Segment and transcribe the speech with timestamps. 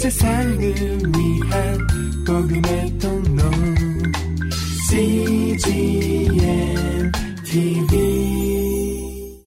[0.00, 1.86] 세상을 위한
[2.26, 3.42] 복음의 통로
[4.88, 6.32] CGM
[7.44, 9.44] TV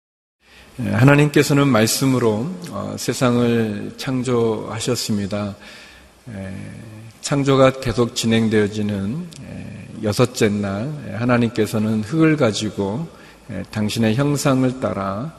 [0.78, 5.56] 하나님께서는 말씀으로 어, 세상을 창조하셨습니다.
[7.22, 9.28] 창조가 계속 진행되어지는
[10.04, 13.08] 여섯째 날 하나님께서는 흙을 가지고
[13.72, 15.36] 당신의 형상을 따라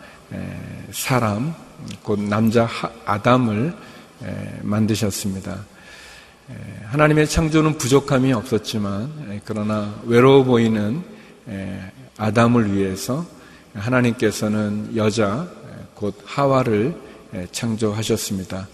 [0.90, 1.54] 사람
[2.02, 2.68] 곧 남자
[3.04, 3.93] 아담을
[4.62, 5.64] 만드셨습니다.
[6.86, 11.02] 하나님의 창조는 부족함이 없었지만 그러나 외로워 보이는
[12.16, 13.26] 아담을 위해서
[13.74, 15.48] 하나님께서는 여자
[15.94, 16.94] 곧 하와를
[17.50, 18.68] 창조하셨습니다.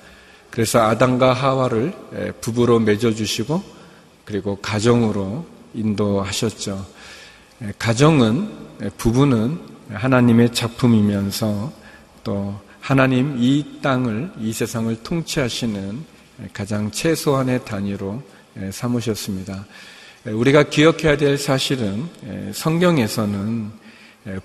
[0.50, 1.92] 그래서 아담과 하와를
[2.40, 3.62] 부부로 맺어주시고
[4.24, 6.86] 그리고 가정으로 인도하셨죠.
[7.78, 8.50] 가정은
[8.96, 9.60] 부부는
[9.92, 11.72] 하나님의 작품이면서
[12.24, 16.04] 또 하나님 이 땅을 이 세상을 통치하시는
[16.52, 18.22] 가장 최소한의 단위로
[18.72, 19.66] 삼으셨습니다.
[20.24, 22.08] 우리가 기억해야 될 사실은
[22.52, 23.70] 성경에서는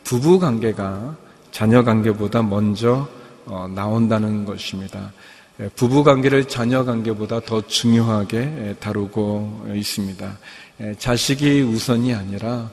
[0.04, 1.16] 부부 관계가
[1.52, 3.08] 자녀 관계보다 먼저
[3.46, 5.14] 어, 나온다는 것입니다.
[5.76, 10.38] 부부 관계를 자녀 관계보다 더 중요하게 다루고 있습니다.
[10.98, 12.70] 자식이 우선이 아니라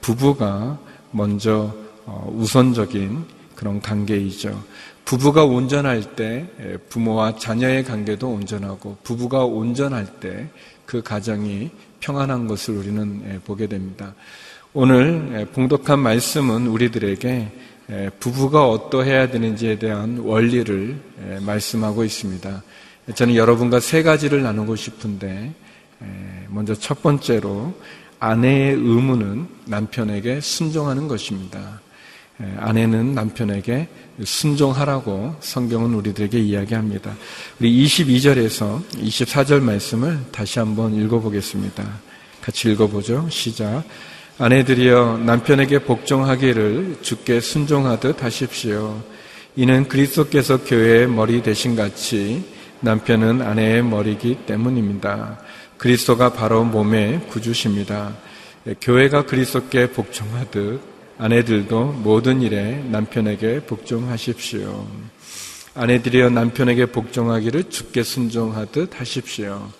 [0.00, 0.78] 부부가
[1.12, 4.62] 먼저 어, 우선적인 그런 관계이죠.
[5.06, 6.46] 부부가 온전할 때
[6.90, 10.50] 부모와 자녀의 관계도 온전하고 부부가 온전할 때
[10.86, 14.14] 그 가정이 평안한 것을 우리는 보게 됩니다.
[14.72, 17.52] 오늘 봉독한 말씀은 우리들에게
[18.20, 20.96] 부부가 어떠해야 되는지에 대한 원리를
[21.40, 22.62] 말씀하고 있습니다.
[23.14, 25.52] 저는 여러분과 세 가지를 나누고 싶은데
[26.48, 27.74] 먼저 첫 번째로
[28.20, 31.80] 아내의 의무는 남편에게 순종하는 것입니다.
[32.58, 33.88] 아내는 남편에게
[34.22, 37.14] 순종하라고 성경은 우리들에게 이야기합니다.
[37.60, 41.84] 우리 22절에서 24절 말씀을 다시 한번 읽어보겠습니다.
[42.40, 43.28] 같이 읽어보죠.
[43.30, 43.84] 시작.
[44.38, 49.02] 아내들이여 남편에게 복종하기를 주께 순종하듯 하십시오.
[49.56, 52.44] 이는 그리스도께서 교회의 머리 대신 같이
[52.80, 55.40] 남편은 아내의 머리이기 때문입니다.
[55.78, 58.14] 그리스도가 바로 몸의 구주십니다.
[58.80, 64.86] 교회가 그리스도께 복종하듯 아내들도 모든 일에 남편에게 복종하십시오.
[65.74, 69.70] 아내들이여 남편에게 복종하기를 주께 순종하듯 하십시오.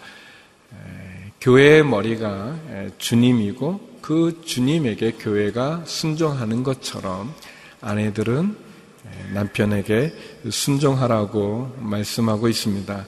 [1.41, 2.57] 교회의 머리가
[2.99, 7.35] 주님이고 그 주님에게 교회가 순종하는 것처럼
[7.83, 8.57] 아내들은
[9.35, 10.13] 남편에게
[10.51, 13.07] 순종하라고 말씀하고 있습니다.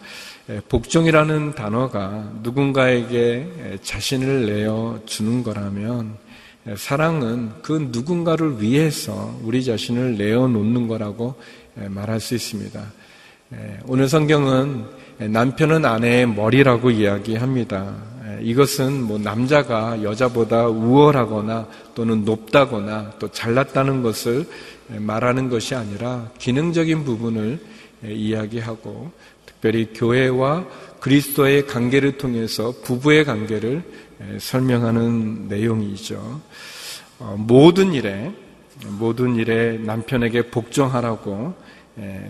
[0.69, 6.28] 복종이라는 단어가 누군가에게 자신을 내어 주는 거라면
[6.77, 11.35] 사랑은 그 누군가를 위해서 우리 자신을 내어놓는 거라고
[11.75, 12.81] 말할 수 있습니다.
[13.87, 14.85] 오늘 성경은
[15.19, 17.95] 남편은 아내의 머리라고 이야기합니다.
[18.43, 24.47] 이것은 뭐 남자가 여자보다 우월하거나 또는 높다거나 또 잘났다는 것을
[24.89, 27.59] 말하는 것이 아니라 기능적인 부분을
[28.05, 29.11] 이야기하고
[29.47, 30.67] 특별히 교회와
[31.01, 33.83] 그리스도의 관계를 통해서 부부의 관계를
[34.39, 36.41] 설명하는 내용이죠.
[37.21, 38.33] 어, 모든 일에
[38.87, 41.55] 모든 일에 남편에게 복종하라고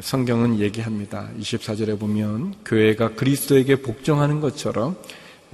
[0.00, 1.28] 성경은 얘기합니다.
[1.38, 4.96] 24절에 보면 교회가 그리스도에게 복종하는 것처럼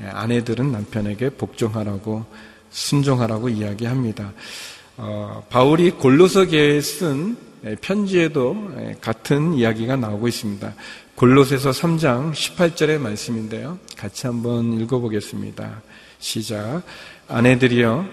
[0.01, 2.25] 아내들은 남편에게 복종하라고
[2.71, 4.33] 순종하라고 이야기합니다.
[4.97, 7.37] 어, 바울이 골로서 교회에 쓴
[7.81, 8.57] 편지에도
[9.01, 10.75] 같은 이야기가 나오고 있습니다.
[11.17, 13.79] 골로새서 3장 18절의 말씀인데요.
[13.97, 15.83] 같이 한번 읽어보겠습니다.
[16.25, 16.83] 시작.
[17.29, 18.09] 아내들이여,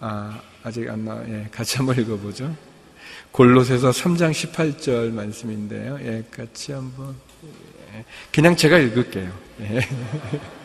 [0.00, 2.52] 아, 아직 안 나, 예, 같이 한번 읽어보죠.
[3.30, 5.96] 골로새서 3장 18절 말씀인데요.
[6.02, 7.14] 예, 같이 한번.
[7.94, 9.30] 예, 그냥 제가 읽을게요.
[9.60, 9.80] 예.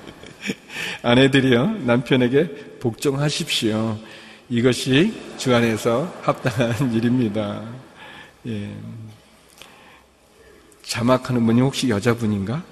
[1.03, 3.99] 아내들이여, 남편에게 복종하십시오.
[4.49, 7.63] 이것이 주 안에서 합당한 일입니다.
[8.47, 8.75] 예.
[10.81, 12.63] 자막하는 분이 혹시 여자분인가?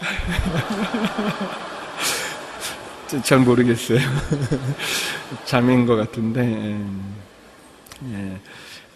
[3.22, 3.98] 잘 모르겠어요.
[5.44, 6.76] 잠인 것 같은데.
[8.12, 8.40] 예.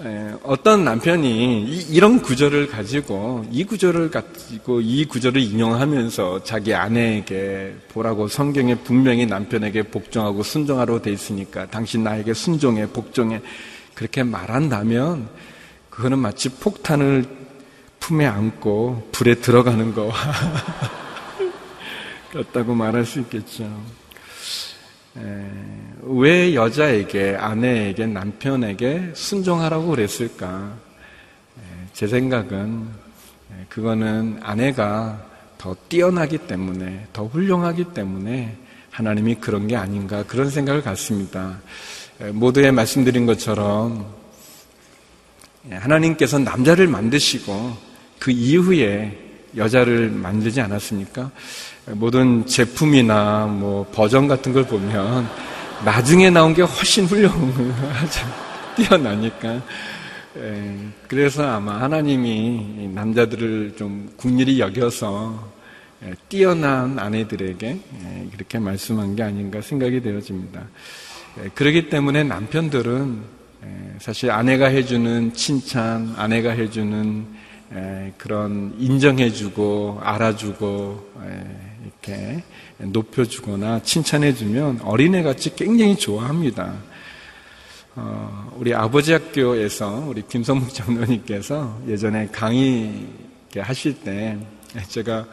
[0.05, 0.34] 예.
[0.43, 8.26] 어떤 남편이 이, 런 구절을 가지고 이 구절을 가지고 이 구절을 인용하면서 자기 아내에게 보라고
[8.26, 13.40] 성경에 분명히 남편에게 복종하고 순종하라고 돼 있으니까 당신 나에게 순종해 복종해
[13.94, 15.28] 그렇게 말한다면
[15.90, 17.25] 그거는 마치 폭탄을
[18.00, 20.12] 품에 안고 불에 들어가는 거
[22.34, 23.70] 같다고 말할 수 있겠죠.
[26.02, 30.75] 왜 여자에게, 아내에게, 남편에게 순종하라고 그랬을까?
[31.93, 32.88] 제 생각은
[33.69, 35.25] 그거는 아내가
[35.56, 38.56] 더 뛰어나기 때문에, 더 훌륭하기 때문에
[38.90, 41.61] 하나님이 그런 게 아닌가 그런 생각을 갖습니다.
[42.32, 44.06] 모두에 말씀드린 것처럼
[45.70, 47.76] 하나님께서 남자를 만드시고
[48.19, 49.19] 그 이후에
[49.56, 51.31] 여자를 만들지 않았습니까?
[51.93, 55.29] 모든 제품이나 뭐 버전 같은 걸 보면
[55.85, 58.27] 나중에 나온 게 훨씬 훌륭하죠.
[58.77, 59.63] 뛰어나니까.
[61.07, 65.53] 그래서 아마 하나님이 남자들을 좀 국률이 여겨서
[66.29, 67.79] 뛰어난 아내들에게
[68.33, 70.63] 그렇게 말씀한 게 아닌가 생각이 되어집니다.
[71.55, 73.19] 그렇기 때문에 남편들은
[74.01, 77.27] 사실 아내가 해주는 칭찬, 아내가 해주는
[78.17, 81.13] 그런 인정해주고 알아주고
[82.05, 82.43] 이렇게
[82.79, 86.75] 높여주거나 칭찬해주면 어린애같이 굉장히 좋아합니다.
[87.97, 93.06] 어, 우리 아버지 학교에서 우리 김성묵 장로님께서 예전에 강의
[93.56, 94.37] 하실 때
[94.89, 95.27] 제가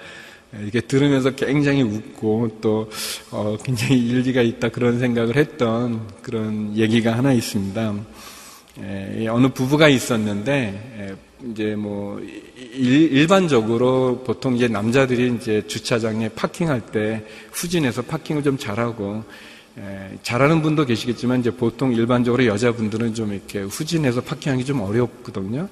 [0.53, 2.89] 이렇게 들으면서 굉장히 웃고 또
[3.31, 7.95] 어, 굉장히 일리가 있다 그런 생각을 했던 그런 얘기가 하나 있습니다.
[8.79, 12.21] 에, 어느 부부가 있었는데 에, 이제 뭐
[12.73, 19.23] 일, 반적으로 보통 이제 남자들이 이제 주차장에 파킹할 때 후진해서 파킹을 좀 잘하고
[19.77, 25.67] 에, 잘하는 분도 계시겠지만 이제 보통 일반적으로 여자분들은 좀 이렇게 후진해서 파킹하기 좀 어렵거든요.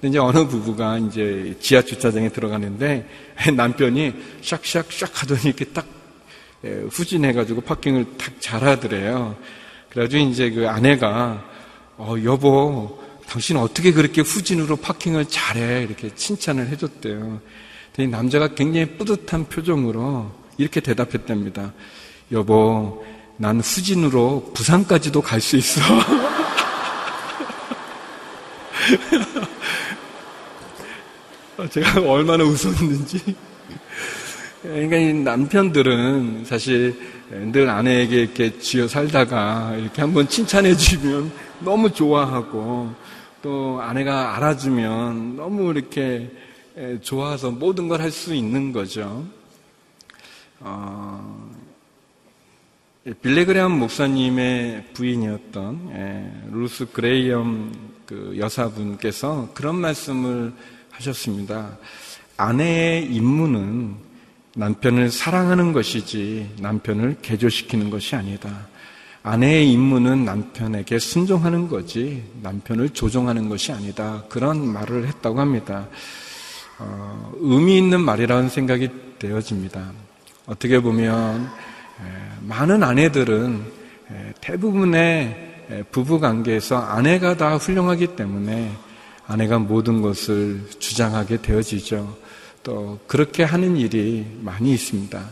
[0.00, 3.08] 근데 이제 어느 부부가 이제 지하 주차장에 들어가는데
[3.56, 5.86] 남편이 샥샥샥 하더니 이렇게 딱
[6.64, 9.36] 예, 후진해가지고 파킹을 탁 잘하더래요.
[9.90, 11.44] 그래가지고 이제 그 아내가
[11.96, 13.01] 어, 여보,
[13.32, 15.84] 당신 어떻게 그렇게 후진으로 파킹을 잘해?
[15.84, 17.40] 이렇게 칭찬을 해줬대요.
[17.96, 21.72] 근데 남자가 굉장히 뿌듯한 표정으로 이렇게 대답했답니다.
[22.30, 23.02] 여보,
[23.38, 25.80] 난 후진으로 부산까지도 갈 수 있어.
[31.56, 33.34] 아, 제가 얼마나 웃었는지.
[34.60, 37.00] 그러니까 이 남편들은 사실
[37.30, 43.00] 늘 아내에게 이렇게 쥐어 살다가 이렇게 한번 칭찬해 주면 너무 좋아하고
[43.42, 46.30] 또 아내가 알아주면 너무 이렇게
[47.02, 49.26] 좋아서 모든 걸 할 수 있는 거죠.
[50.60, 51.50] 어,
[53.20, 57.72] 빌리 그레이엄 목사님의 부인이었던 루스 그레이엄
[58.06, 60.52] 그 여사분께서 그런 말씀을
[60.90, 61.78] 하셨습니다.
[62.36, 63.96] 아내의 임무는
[64.54, 68.68] 남편을 사랑하는 것이지 남편을 개조시키는 것이 아니다.
[69.22, 74.24] 아내의 임무는 남편에게 순종하는 거지 남편을 조종하는 것이 아니다.
[74.28, 75.88] 그런 말을 했다고 합니다.
[76.78, 78.88] 어, 의미 있는 말이라는 생각이
[79.18, 79.92] 되어집니다.
[80.46, 81.48] 어떻게 보면
[82.40, 83.62] 많은 아내들은
[84.40, 85.52] 대부분의
[85.92, 88.72] 부부 관계에서 아내가 다 훌륭하기 때문에
[89.28, 92.16] 아내가 모든 것을 주장하게 되어지죠.
[92.64, 95.22] 또 그렇게 하는 일이 많이 있습니다.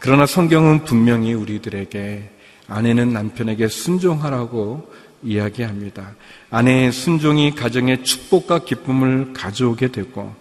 [0.00, 2.30] 그러나 성경은 분명히 우리들에게
[2.68, 4.90] 아내는 남편에게 순종하라고
[5.22, 6.14] 이야기합니다.
[6.50, 10.34] 아내의 순종이 가정의 축복과 기쁨을 가져오게 되고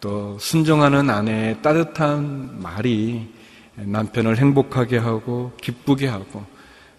[0.00, 3.28] 또 순종하는 아내의 따뜻한 말이
[3.76, 6.44] 남편을 행복하게 하고 기쁘게 하고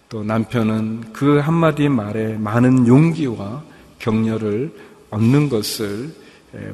[0.08, 3.62] 또 남편은 그 한마디 말에 많은 용기와
[3.98, 4.72] 격려를
[5.10, 6.14] 얻는 것을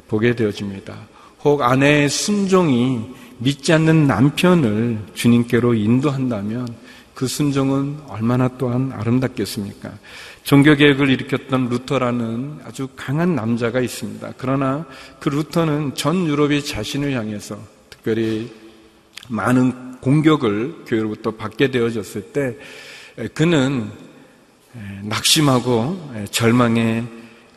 [0.07, 0.95] 보게 되어집니다.
[1.43, 3.01] 혹 아내의 순종이
[3.39, 6.67] 믿지 않는 남편을 주님께로 인도한다면
[7.21, 9.91] 그 순종은 얼마나 또한 아름답겠습니까?
[10.41, 14.33] 종교개혁을 일으켰던 루터라는 아주 강한 남자가 있습니다.
[14.37, 14.87] 그러나
[15.19, 17.59] 그 루터는 전 유럽이 자신을 향해서
[17.91, 18.51] 특별히
[19.27, 22.57] 많은 공격을 교회로부터 받게 되어졌을 때
[23.35, 23.91] 그는
[25.03, 27.03] 낙심하고 절망에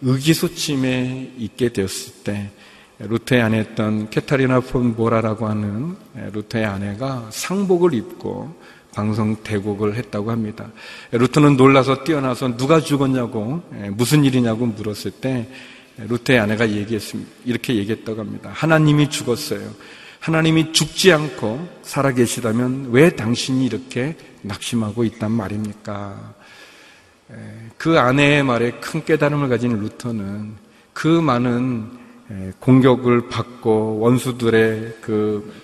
[0.03, 2.51] 의기소침에 있게 되었을 때
[2.99, 5.97] 루터의 아내였던 캐타리나 폰 보라라고 하는
[6.35, 8.63] 루터의 아내가 상복을 입고
[8.95, 10.71] 방송 대곡을 했다고 합니다.
[11.13, 15.49] 루터는 놀라서 뛰어나서 누가 죽었냐고 무슨 일이냐고 물었을 때
[15.99, 17.31] 루터의 아내가 얘기했습니다.
[17.45, 18.51] 이렇게 얘기했다고 합니다.
[18.53, 19.61] 하나님이 죽었어요.
[20.21, 26.35] 하나님이 죽지 않고 살아계시다면 왜 당신이 이렇게 낙심하고 있단 말입니까?
[27.77, 30.55] 그 아내의 말에 큰 깨달음을 가진 루터는
[30.93, 31.91] 그 많은
[32.61, 35.64] 공격을 받고 원수들의 그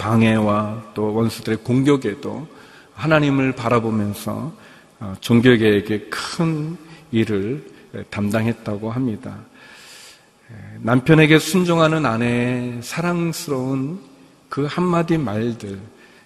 [0.00, 2.48] 방해와 또 원수들의 공격에도
[2.94, 4.52] 하나님을 바라보면서
[4.98, 6.76] 어, 종교계에게 큰
[7.12, 7.64] 일을
[8.10, 9.38] 담당했다고 합니다.
[10.80, 14.00] 남편에게 순종하는 아내의 사랑스러운
[14.48, 15.78] 그 한마디 말들,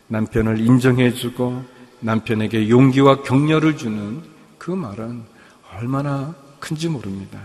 [0.08, 1.64] 남편을 인정해주고
[2.00, 4.22] 남편에게 용기와 격려를 주는
[4.58, 5.24] 그 말은
[5.74, 7.40] 얼마나 큰지 모릅니다.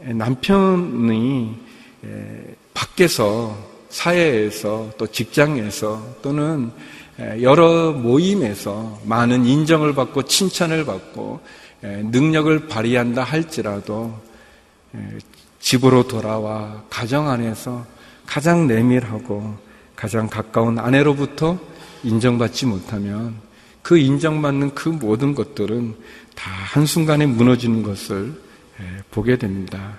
[0.00, 1.56] 남편이
[2.74, 6.72] 밖에서 사회에서 또 직장에서 또는
[7.42, 11.40] 여러 모임에서 많은 인정을 받고 칭찬을 받고
[11.80, 14.20] 능력을 발휘한다 할지라도
[15.60, 17.86] 집으로 돌아와 가정 안에서
[18.26, 19.56] 가장 내밀하고
[19.94, 21.56] 가장 가까운 아내로부터
[22.02, 23.36] 인정받지 못하면
[23.80, 25.94] 그 인정받는 그 모든 것들은
[26.34, 28.34] 다 한순간에 무너지는 것을
[29.12, 29.98] 보게 됩니다.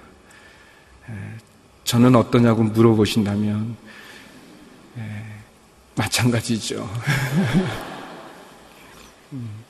[1.85, 3.85] 저는 어떠냐고 물어보신다면
[5.95, 6.89] 마찬가지죠.
[9.33, 9.65] 음.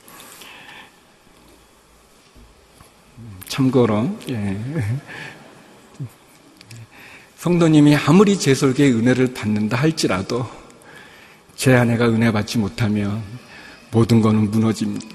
[3.48, 4.60] 참고로 예.
[7.38, 10.50] 성도님이 아무리 제 설계의 은혜를 받는다 할지라도
[11.55, 13.24] 제 아내가 은혜 받지 못하면
[13.91, 15.08] 모든 것은 무너집니다.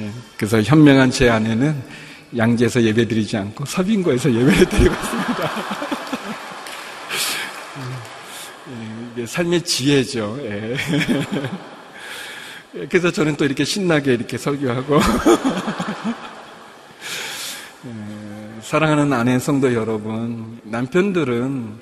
[0.00, 0.10] 예.
[0.36, 1.82] 그래서 현명한 제 아내는
[2.36, 5.50] 양재에서 예배드리지 않고 서빙고에서 예배를 드리고 있습니다.
[9.13, 9.13] 예.
[9.26, 10.38] 삶의 지혜죠.
[10.42, 10.76] 예.
[12.88, 14.98] 그래서 저는 또 이렇게 신나게 이렇게 설교하고
[18.62, 21.74] 사랑하는 아내 성도 여러분, 남편들은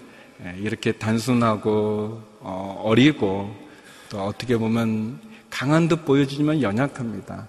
[0.58, 3.54] 이렇게 단순하고 어, 어리고
[4.08, 7.46] 또 어떻게 보면 강한 듯 보여지지만 연약합니다.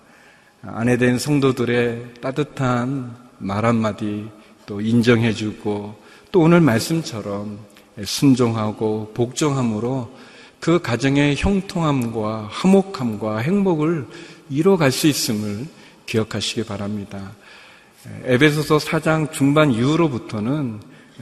[0.61, 4.29] 아내 된 성도들의 따뜻한 말 한마디
[4.65, 5.95] 또 인정해주고
[6.31, 7.59] 또 오늘 말씀처럼
[8.03, 10.11] 순종하고 복종함으로
[10.59, 14.07] 그 가정의 형통함과 화목함과 행복을
[14.49, 15.67] 이뤄갈 수 있음을
[16.05, 17.31] 기억하시기 바랍니다.
[18.25, 20.79] 에베소서 4장 중반 이후로부터는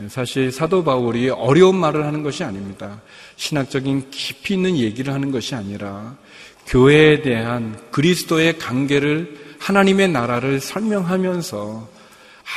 [0.07, 3.01] 사실 사도 바울이 어려운 말을 하는 것이 아닙니다.
[3.35, 6.15] 신학적인 깊이 있는 얘기를 하는 것이 아니라
[6.67, 11.89] 교회에 대한 그리스도의 관계를 하나님의 나라를 설명하면서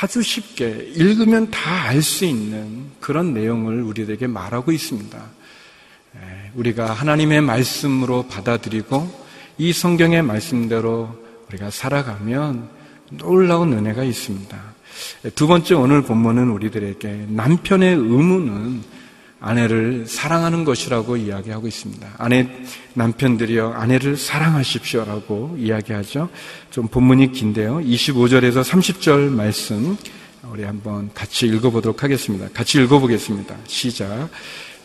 [0.01, 5.17] 아주 쉽게 읽으면 다 알 수 있는 그런 내용을 우리에게 말하고 있습니다.
[6.55, 9.25] 우리가 하나님의 말씀으로 받아들이고
[9.57, 11.09] 이 성경의 말씀대로
[11.47, 12.69] 우리가 살아가면
[13.11, 14.57] 놀라운 은혜가 있습니다.
[15.35, 18.83] 두 번째 오늘 본문은 우리들에게 남편의 의무는
[19.45, 22.15] 아내를 사랑하는 것이라고 이야기하고 있습니다.
[22.17, 22.49] 아내,
[22.95, 26.29] 남편들이여 아내를 사랑하십시오라고 이야기하죠.
[26.71, 27.77] 좀 본문이 긴데요.
[27.77, 29.95] 25절에서 30절 말씀
[30.49, 32.47] 우리 한번 같이 읽어보도록 하겠습니다.
[32.55, 33.55] 같이 읽어보겠습니다.
[33.67, 34.29] 시작.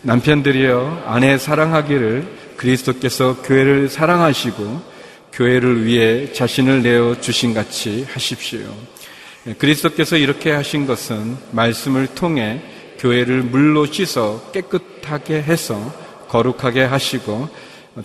[0.02, 4.82] 남편들이여 아내 사랑하기를 그리스도께서 교회를 사랑하시고
[5.32, 8.60] 교회를 위해 자신을 내어 주신 같이 하십시오.
[9.56, 12.60] 그리스도께서 이렇게 하신 것은 말씀을 통해
[13.00, 15.92] 교회를 물로 씻어 깨끗하게 해서
[16.28, 17.48] 거룩하게 하시고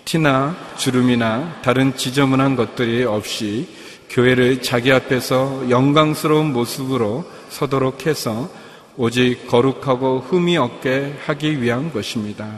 [0.06, 3.68] 티나 주름이나 다른 지저분한 것들이 없이
[4.10, 8.50] 교회를 자기 앞에서 영광스러운 모습으로 서도록 해서
[8.96, 12.50] 오직 거룩하고 흠이 없게 하기 위한 것입니다.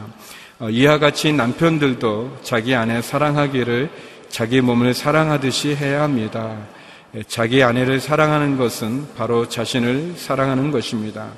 [0.60, 3.90] 어, 이와 같이 남편들도 자기 아내 사랑하기를
[4.28, 6.56] 자기 몸을 사랑하듯이 해야 합니다.
[7.26, 11.30] 자기 아내를 사랑하는 것은 바로 자신을 사랑하는 것입니다.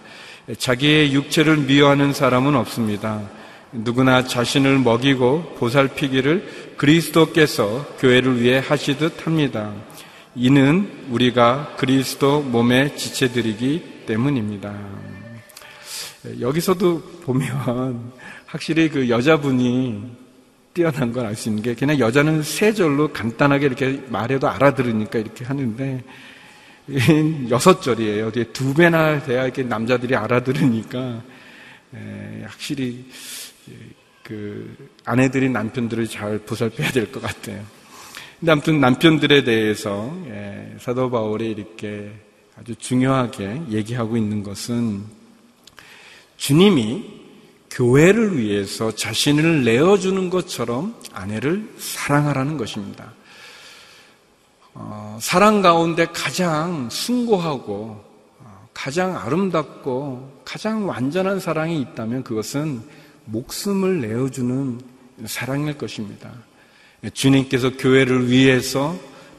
[0.58, 3.28] 자기의 육체를 미워하는 사람은 없습니다.
[3.72, 9.72] 누구나 자신을 먹이고 보살피기를 그리스도께서 교회를 위해 하시듯 합니다.
[10.34, 14.74] 이는 우리가 그리스도 몸의 지체들이기 때문입니다.
[16.40, 18.12] 여기서도 보면
[18.46, 20.20] 확실히 그 여자분이
[20.72, 25.44] 뛰어난 걸 알 수 있는 게 그냥 여자는 세 절로 간단하게 이렇게 말해도 알아들으니까 이렇게
[25.44, 26.02] 하는데
[27.50, 28.30] 여섯 절이에요.
[28.52, 31.22] 두 배나 돼야 이렇게 남자들이 알아들으니까
[32.46, 33.04] 확실히
[34.22, 37.64] 그 아내들이 남편들을 잘 보살펴야 될 것 같아요.
[38.38, 40.16] 근데 아무튼 남편들에 대해서
[40.78, 42.12] 사도 바울이 이렇게
[42.58, 45.04] 아주 중요하게 얘기하고 있는 것은
[46.36, 47.20] 주님이
[47.70, 53.12] 교회를 위해서 자신을 내어주는 것처럼 아내를 사랑하라는 것입니다.
[54.74, 58.04] 어, 사랑 가운데 가장 숭고하고
[58.40, 62.82] 어, 가장 아름답고 가장 완전한 사랑이 있다면 그것은
[63.24, 64.80] 목숨을 내어주는
[65.26, 66.30] 사랑일 것입니다.
[67.12, 68.96] 주님께서 교회를 위해서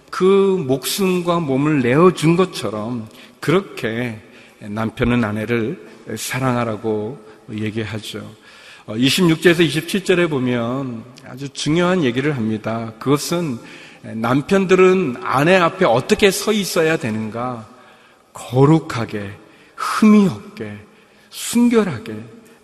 [0.09, 3.07] 그 목숨과 몸을 내어준 것처럼
[3.39, 4.19] 그렇게
[4.59, 7.17] 남편은 아내를 사랑하라고
[7.51, 8.19] 얘기하죠.
[8.87, 12.93] 26절에서 어, 27절에 보면 아주 중요한 얘기를 합니다.
[12.99, 13.57] 그것은
[14.03, 17.67] 남편들은 아내 앞에 어떻게 서 있어야 되는가?
[18.33, 19.31] 거룩하게,
[19.75, 20.77] 흠이 없게,
[21.29, 22.15] 순결하게.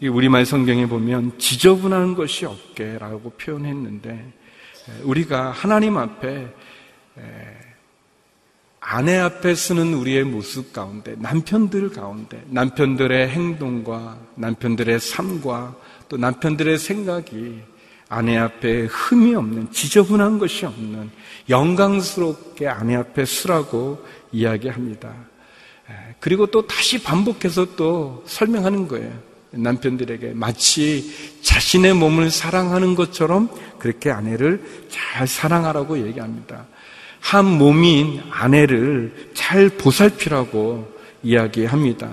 [0.03, 4.32] 우리말 성경에 보면 지저분한 것이 없게라고 표현했는데
[5.03, 6.48] 우리가 하나님 앞에
[8.79, 15.75] 아내 앞에 서는 우리의 모습 가운데, 남편들 가운데, 남편들의 행동과 남편들의 삶과
[16.08, 17.62] 또 남편들의 생각이
[18.10, 21.10] 아내 앞에 흠이 없는, 지저분한 것이 없는,
[21.50, 25.14] 영광스럽게 아내 앞에 서라고 이야기합니다.
[26.20, 29.12] 그리고 또 다시 반복해서 또 설명하는 거예요.
[29.52, 33.50] 남편들에게 마치 자신의 몸을 사랑하는 것처럼
[33.80, 36.66] 그렇게 아내를 잘 사랑하라고 얘기합니다.
[37.20, 42.10] 한 몸인 아내를 잘 보살피라고 이야기합니다.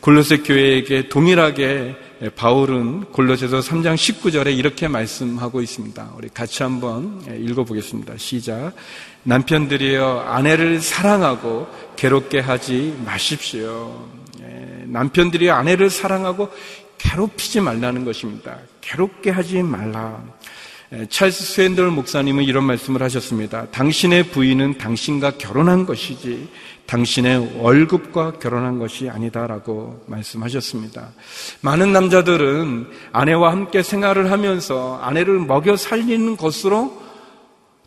[0.00, 1.96] 골로새 교회에게 동일하게
[2.30, 6.12] 바울은 골로새서 3장 19절에 이렇게 말씀하고 있습니다.
[6.16, 8.14] 우리 같이 한번 읽어보겠습니다.
[8.16, 8.72] 시작.
[9.24, 11.66] 남편들이여 아내를 사랑하고
[11.96, 14.06] 괴롭게 하지 마십시오.
[14.40, 16.50] 예, 남편들이 아내를 사랑하고
[16.98, 18.58] 괴롭히지 말라는 것입니다.
[18.80, 20.22] 괴롭게 하지 말라.
[20.92, 23.66] 예, 찰스 스웬들 목사님은 이런 말씀을 하셨습니다.
[23.70, 26.48] 당신의 부인은 당신과 결혼한 것이지
[26.86, 31.08] 당신의 월급과 결혼한 것이 아니다라고 말씀하셨습니다.
[31.62, 37.02] 많은 남자들은 아내와 함께 생활을 하면서 아내를 먹여 살리는 것으로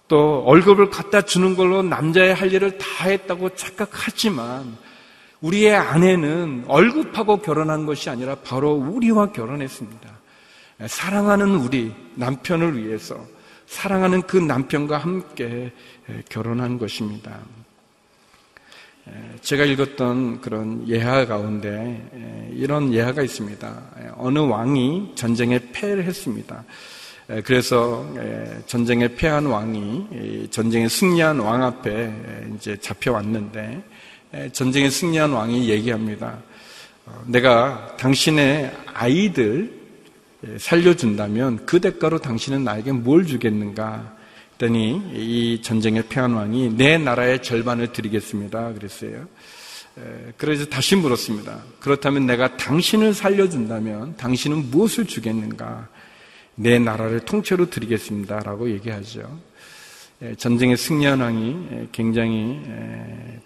[0.07, 4.77] 또 월급을 갖다 주는 걸로 남자의 할 일을 다 했다고 착각하지만
[5.41, 10.16] 우리의 아내는 월급하고 결혼한 것이 아니라 바로 우리와 결혼했습니다.
[10.85, 13.25] 사랑하는 우리 남편을 위해서
[13.65, 15.71] 사랑하는 그 남편과 함께
[16.29, 17.39] 결혼한 것입니다.
[19.41, 23.83] 제가 읽었던 그런 예화 가운데 이런 예화가 있습니다.
[24.17, 26.63] 어느 왕이 전쟁에 패를 했습니다.
[27.43, 28.05] 그래서
[28.67, 32.13] 전쟁에 패한 왕이 전쟁에 승리한 왕 앞에
[32.55, 33.83] 이제 잡혀왔는데
[34.51, 36.37] 전쟁에 승리한 왕이 얘기합니다.
[37.05, 39.76] 어, 내가 당신의 아이들
[40.57, 44.15] 살려준다면 그 대가로 당신은 나에게 뭘 주겠는가?
[44.53, 48.73] 했더니 이 전쟁의 패한 왕이 내 나라의 절반을 드리겠습니다.
[48.73, 49.27] 그랬어요.
[50.37, 51.63] 그래서 다시 물었습니다.
[51.79, 55.87] 그렇다면 내가 당신을 살려준다면 당신은 무엇을 주겠는가?
[56.55, 58.39] 내 나라를 통째로 드리겠습니다.
[58.39, 59.39] 라고 얘기하죠.
[60.37, 62.61] 전쟁의 승리한 왕이 굉장히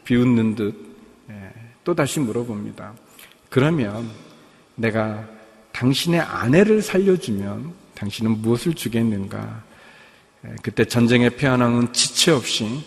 [0.06, 0.92] 비웃는 듯
[1.84, 2.94] 또 다시 물어봅니다.
[3.50, 4.10] 그러면
[4.76, 5.28] 내가
[5.74, 9.64] 당신의 아내를 살려주면 당신은 무엇을 주겠는가?
[10.62, 12.84] 그때 전쟁의 패한왕은 지체 없이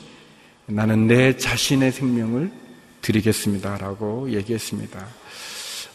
[0.67, 2.51] 나는 내 자신의 생명을
[3.01, 5.07] 드리겠습니다 라고 얘기했습니다.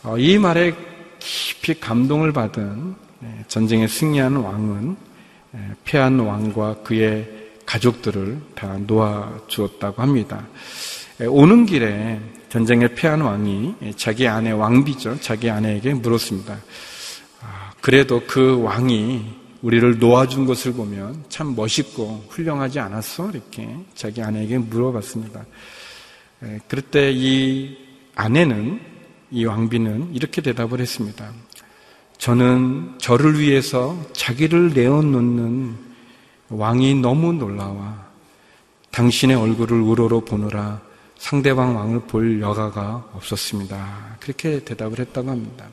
[0.03, 0.73] 어, 이 말에
[1.19, 2.95] 깊이 감동을 받은
[3.47, 4.95] 전쟁에 승리한 왕은
[5.83, 7.27] 패한 왕과 그의
[7.65, 10.47] 가족들을 다 놓아 주었다고 합니다.
[11.27, 12.19] 오는 길에
[12.49, 15.19] 전쟁에 패한 왕이 자기 아내 왕비죠.
[15.21, 16.57] 자기 아내에게 물었습니다.
[17.41, 23.29] 아, 그래도 그 왕이 우리를 놓아준 것을 보면 참 멋있고 훌륭하지 않았어?
[23.31, 25.45] 이렇게 자기 아내에게 물어봤습니다.
[26.67, 27.77] 그럴 때 이
[28.15, 28.81] 아내는,
[29.31, 31.31] 이 왕비는 이렇게 대답을 했습니다.
[32.17, 35.77] 저는 저를 위해서 자기를 내어놓는
[36.49, 38.07] 왕이 너무 놀라와
[38.91, 40.81] 당신의 얼굴을 우러러 보느라
[41.19, 44.17] 상대방 왕을 볼 여가가 없었습니다.
[44.19, 45.65] 그렇게 대답을 했다고 합니다.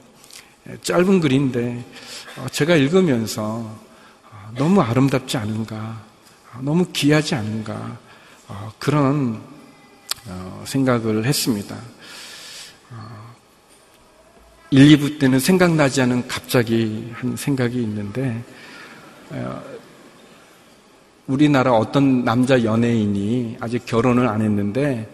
[0.68, 1.84] 예, 짧은 글인데
[2.36, 6.02] 어, 제가 읽으면서 어, 너무 아름답지 않은가,
[6.52, 7.98] 어, 너무 귀하지 않은가
[8.78, 9.40] 그런
[10.64, 11.76] 생각을 했습니다.
[14.70, 18.44] 1, 2부 때는 생각나지 않은 갑자기 한 생각이 있는데
[21.26, 25.08] 우리나라 어떤 남자 연예인이 아직 결혼을 안 했는데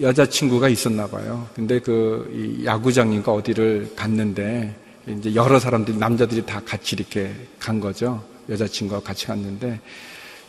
[0.00, 1.48] 여자친구가 있었나 봐요.
[1.54, 4.74] 근데 그 야구장인가 어디를 갔는데
[5.06, 8.22] 이제 여러 사람들이 남자들이 다 같이 이렇게 간 거죠.
[8.48, 9.80] 여자친구와 같이 갔는데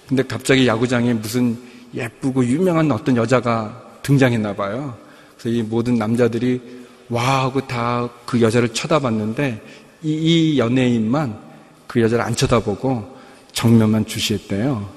[0.08, 1.58] 근데 갑자기 야구장에 무슨
[1.94, 4.98] 예쁘고 유명한 어떤 여자가 등장했나 봐요.
[5.38, 6.62] 그래서 이 모든 남자들이
[7.10, 9.62] 와 하고 다 그 여자를 쳐다봤는데
[10.04, 11.40] 이, 이 연예인만
[11.88, 13.16] 그 여자를 안 쳐다보고
[13.54, 14.90] 정면만 주시했대요.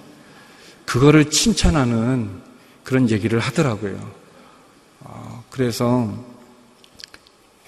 [0.85, 2.48] 그거를 칭찬하는
[2.89, 4.01] 그런 얘기를 하더라고요.
[5.01, 6.11] 어, 그래서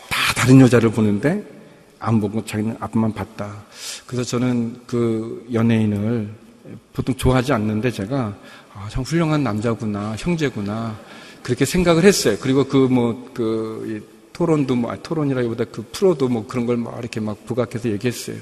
[0.09, 1.45] 다 다른 여자를 보는데
[1.99, 3.63] 안 보고 자기는 앞만 봤다.
[4.07, 6.31] 그래서 저는 그 연예인을
[6.95, 8.35] 보통 좋아하지 않는데 제가
[8.73, 10.99] 아, 참 훌륭한 남자구나, 형제구나
[11.43, 12.39] 그렇게 생각을 했어요.
[12.41, 17.21] 그리고 그 뭐그 그 토론도 뭐 아, 토론이라기보다 그 프로도 뭐 그런 걸 막 이렇게
[17.21, 18.39] 막 부각해서 얘기했어요.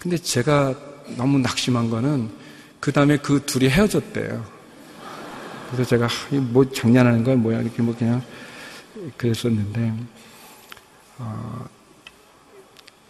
[0.00, 0.74] 근데 제가
[1.16, 2.28] 너무 낙심한 거는
[2.80, 4.55] 그 다음에 그 둘이 헤어졌대요.
[5.70, 8.22] 그래서 제가 뭐 장난하는 거야 뭐야 이렇게 뭐 그냥
[9.16, 9.92] 그랬었는데
[11.18, 11.64] 어,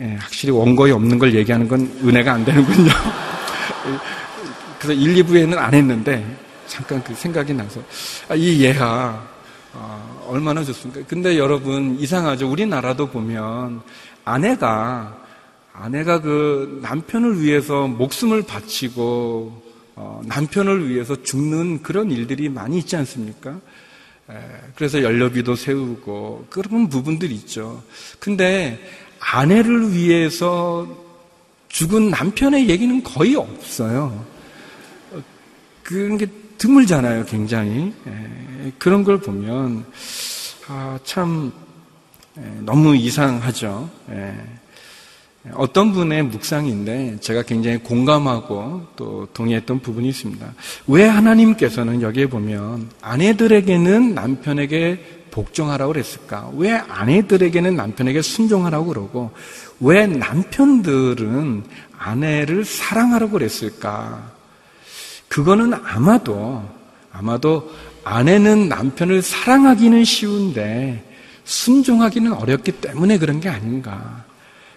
[0.00, 2.90] 예, 확실히 원고에 없는 걸 얘기하는 건 은혜가 안 되는군요.
[4.78, 7.80] 그래서 1, 2부에는 안 했는데 잠깐 그 생각이 나서
[8.28, 9.26] 아, 이 예가
[9.72, 11.06] 아, 얼마나 좋습니까?
[11.08, 12.50] 근데 여러분 이상하죠.
[12.50, 13.80] 우리나라도 보면
[14.24, 15.16] 아내가
[15.72, 19.65] 아내가 그 남편을 위해서 목숨을 바치고 어,
[20.24, 23.58] 남편을 위해서 죽는 그런 일들이 많이 있지 않습니까?
[24.28, 24.34] 에,
[24.74, 27.82] 그래서 연료비도 세우고 그런 부분들이 있죠.
[28.18, 28.78] 근데
[29.18, 30.86] 아내를 위해서
[31.68, 34.24] 죽은 남편의 얘기는 거의 없어요.
[35.12, 35.22] 어,
[35.82, 36.26] 그런 게
[36.58, 37.92] 드물잖아요, 굉장히.
[38.06, 39.86] 에, 그런 걸 보면
[40.68, 41.52] 아, 참
[42.36, 43.88] 에, 너무 이상하죠.
[45.46, 45.50] 에.
[45.54, 50.46] 어떤 분의 묵상인데 제가 굉장히 공감하고 또 동의했던 부분이 있습니다.
[50.88, 56.50] 왜 하나님께서는 여기에 보면 아내들에게는 남편에게 복종하라고 그랬을까?
[56.54, 59.30] 왜 아내들에게는 남편에게 순종하라고 그러고
[59.80, 61.64] 왜 남편들은
[61.98, 64.32] 아내를 사랑하라고 그랬을까?
[65.28, 66.62] 그거는 아마도
[67.12, 67.70] 아마도
[68.04, 71.02] 아내는 남편을 사랑하기는 쉬운데
[71.44, 74.25] 순종하기는 어렵기 때문에 그런 게 아닌가.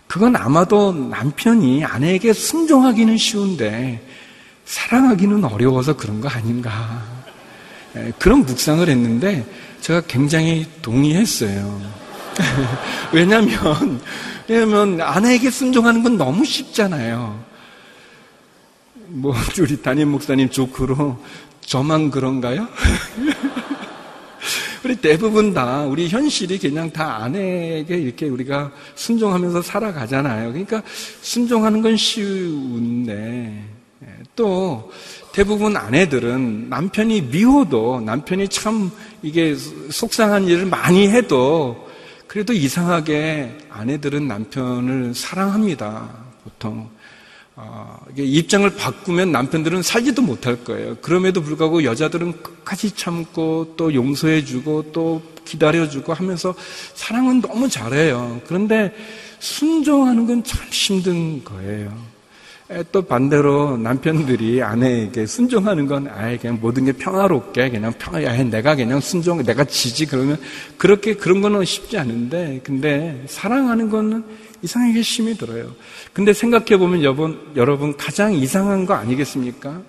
[0.10, 4.04] 그건 아마도 남편이 아내에게 순종하기는 쉬운데
[4.66, 7.04] 사랑하기는 어려워서 그런 거 아닌가.
[7.96, 9.46] 예, 그런 묵상을 했는데
[9.82, 11.80] 제가 굉장히 동의했어요.
[13.14, 14.02] 왜냐면,
[14.48, 17.44] 왜냐면 아내에게 순종하는 건 너무 쉽잖아요.
[19.10, 21.24] 뭐, 우리 담임 목사님 조크로
[21.62, 22.68] 저만 그런가요?
[24.84, 30.50] 우리 대부분 다 우리 현실이 그냥 다 아내에게 이렇게 우리가 순종하면서 살아가잖아요.
[30.50, 30.82] 그러니까
[31.22, 33.64] 순종하는 건 쉬운데
[34.02, 34.92] 예, 또
[35.34, 38.90] 대부분 아내들은 남편이 미워도 남편이 참
[39.22, 41.88] 이게 속상한 일을 많이 해도
[42.28, 46.10] 그래도 이상하게 아내들은 남편을 사랑합니다.
[46.44, 46.99] 보통 어,
[48.18, 50.96] 입장을 바꾸면 남편들은 살지도 못할 거예요.
[51.02, 56.54] 그럼에도 불구하고 여자들은 끝까지 참고 또 용서해주고 또 기다려주고 하면서
[56.96, 58.42] 사랑은 너무 잘해요.
[58.48, 58.94] 그런데
[59.40, 62.19] 순종하는 건 참 힘든 거예요.
[62.92, 68.76] 또 반대로 남편들이 아내에게 순종하는 건 아예 그냥 모든 게 평화롭게 그냥 평화 야 내가
[68.76, 70.40] 그냥 순종 내가 지지 그러면
[70.78, 74.24] 그렇게 그런 거는 쉽지 않은데 근데 사랑하는 거는
[74.62, 75.74] 이상하게 힘이 들어요.
[76.14, 79.82] 근데 생각해 보면 여러분, 여러분 가장 이상한 거 아니겠습니까?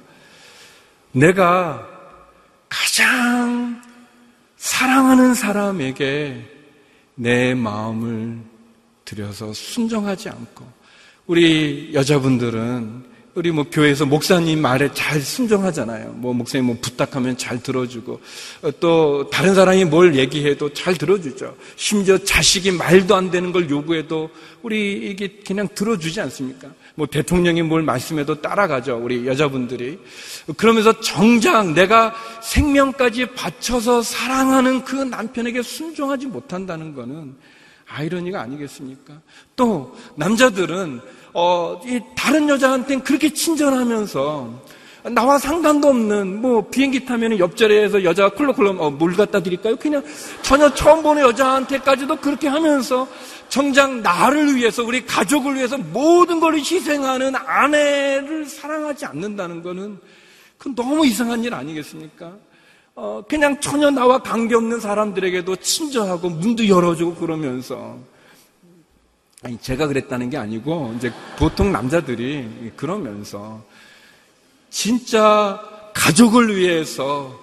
[1.13, 1.87] 내가
[2.69, 3.83] 가장
[4.57, 6.49] 사랑하는 사람에게
[7.15, 8.39] 내 마음을
[9.05, 10.80] 들여서 순종하지 않고
[11.31, 13.05] 우리 여자분들은
[13.37, 16.15] 우리 뭐 교회에서 목사님 말에 잘 순종하잖아요.
[16.17, 18.21] 뭐 목사님 뭐 부탁하면 잘 들어주고
[18.63, 21.55] 어, 또 다른 사람이 뭘 얘기해도 잘 들어주죠.
[21.77, 24.29] 심지어 자식이 말도 안 되는 걸 요구해도
[24.63, 26.67] 우리 이게 그냥 들어주지 않습니까?
[26.97, 29.01] 뭐 대통령이 뭘 말씀해도 따라가죠.
[29.01, 30.01] 우리 여자분들이
[30.57, 32.13] 그러면서 정작 내가
[32.43, 37.37] 생명까지 바쳐서 사랑하는 그 남편에게 순종하지 못한다는 거는
[37.91, 39.21] 아이러니가 아니겠습니까?
[39.57, 41.01] 또 남자들은
[41.33, 44.71] 어, 이 다른 여자한테는 그렇게 친절하면서
[45.15, 49.77] 나와 상관도 없는 뭐 비행기 타면 옆자리에서 여자가 콜록콜록 어, 물 갖다 드릴까요?
[49.77, 50.05] 그냥
[50.43, 53.09] 전혀 처음 보는 여자한테까지도 그렇게 하면서
[53.49, 59.99] 정작 나를 위해서 우리 가족을 위해서 모든 걸 희생하는 아내를 사랑하지 않는다는 거는
[60.59, 62.35] 그건 너무 이상한 일 아니겠습니까?
[62.95, 67.97] 어, 그냥 전혀 나와 관계없는 사람들에게도 친절하고 문도 열어주고 그러면서
[69.43, 73.65] 아니, 제가 그랬다는 게 아니고, 이제 보통 남자들이 그러면서,
[74.69, 75.61] 진짜
[75.95, 77.39] 가족을 위해서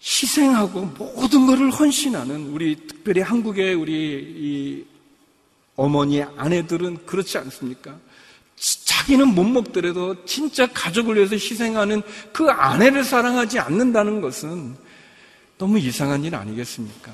[0.00, 4.86] 희생하고 모든 것을 헌신하는 우리 특별히 한국의 우리 이
[5.74, 7.96] 어머니 아내들은 그렇지 않습니까?
[8.84, 14.76] 자기는 못 먹더라도 진짜 가족을 위해서 희생하는 그 아내를 사랑하지 않는다는 것은
[15.58, 17.12] 너무 이상한 일 아니겠습니까?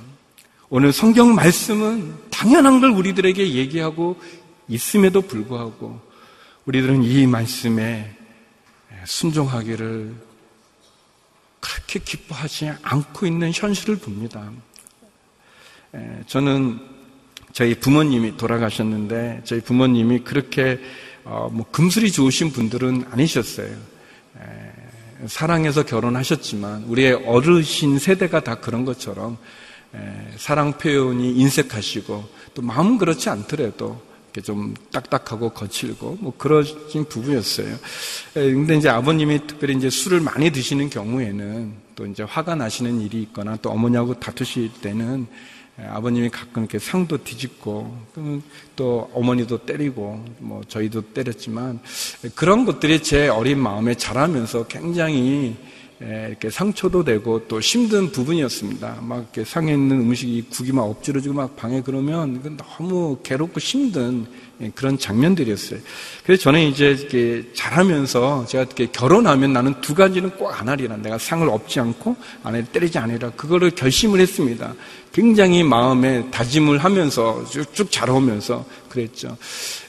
[0.75, 4.19] 오늘 성경 말씀은 당연한 걸 우리들에게 얘기하고
[4.69, 6.01] 있음에도 불구하고
[6.65, 8.11] 우리들은 이 말씀에
[9.05, 10.15] 순종하기를
[11.61, 14.51] 그렇게 기뻐하지 않고 있는 현실을 봅니다.
[16.27, 16.81] 저는
[17.53, 20.81] 저희 부모님이 돌아가셨는데 저희 부모님이 그렇게
[21.25, 23.77] 어, 뭐 금술이 좋으신 분들은 아니셨어요.
[25.27, 29.37] 사랑해서 결혼하셨지만 우리의 어르신 세대가 다 그런 것처럼
[30.37, 32.25] 사랑 표현이 인색하시고
[32.55, 34.01] 또 마음은 그렇지 않더라도
[34.33, 37.77] 이렇게 좀 딱딱하고 거칠고 뭐 그러신 부부였어요.
[38.33, 43.57] 근데 이제 아버님이 특별히 이제 술을 많이 드시는 경우에는 또 이제 화가 나시는 일이 있거나
[43.61, 45.27] 또 어머니하고 다투실 때는
[45.81, 47.97] 예, 아버님이 가끔 이렇게 상도 뒤집고
[48.77, 51.81] 또 어머니도 때리고 뭐 저희도 때렸지만
[52.35, 55.72] 그런 것들이 제 어린 마음에 자라면서 굉장히 예,
[56.29, 58.99] 이렇게 상처도 되고 또 힘든 부분이었습니다.
[59.03, 64.27] 막 이렇게 상에 있는 음식이 국이 막 엎질러지고 막 방에 그러면 너무 괴롭고 힘든
[64.61, 65.81] 예, 그런 장면들이었어요.
[66.25, 70.97] 그래서 저는 이제 이렇게 자라면서 제가 이렇게 결혼하면 나는 두 가지는 꼭 안 하리라.
[70.97, 73.31] 내가 상을 업지 않고 아내를 때리지 않으리라.
[73.31, 74.75] 그거를 결심을 했습니다.
[75.13, 79.37] 굉장히 마음에 다짐을 하면서 쭉쭉 자라오면서 그랬죠.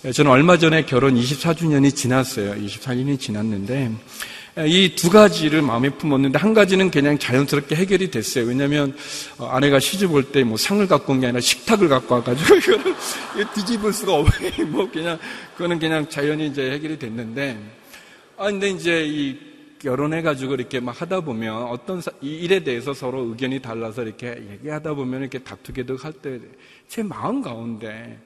[0.06, 2.56] 예, 저는 얼마 전에 결혼 24주년이 지났어요.
[2.56, 3.92] 24년이 지났는데
[4.56, 8.46] 이 두 가지를 마음에 품었는데 한 가지는 그냥 자연스럽게 해결이 됐어요.
[8.46, 8.96] 왜냐하면
[9.40, 12.96] 어, 아내가 시집 올 때 뭐 상을 갖고 온 게 아니라 식탁을 갖고 와가지고 이거를
[13.56, 14.52] 뒤집을 수가 없어요.
[14.70, 15.18] 뭐 그냥
[15.58, 17.58] 그거는 그냥 자연히 이제 해결이 됐는데
[18.38, 19.40] 아 근데 이제 이
[19.80, 25.40] 결혼해가지고 이렇게 막 하다 보면 어떤 일에 대해서 서로 의견이 달라서 이렇게 얘기하다 보면 이렇게
[25.40, 26.40] 다투게 도 할 때
[26.88, 28.20] 제 마음 가운데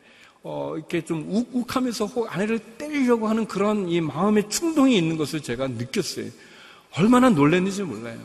[0.49, 5.67] 어, 이렇게 좀 욱욱하면서 혹 아내를 때리려고 하는 그런 이 마음의 충동이 있는 것을 제가
[5.67, 6.27] 느꼈어요.
[6.97, 8.17] 얼마나 놀랐는지 몰라요.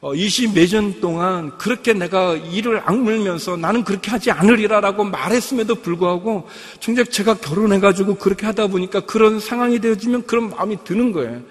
[0.00, 6.48] 어, 20몇년 동안 그렇게 내가 일을 악물면서 나는 그렇게 하지 않으리라라고 말했음에도 불구하고
[6.78, 11.42] 정작 제가 결혼해가지고 그렇게 하다 보니까 그런 상황이 되어지면 그런 마음이 드는 거예요.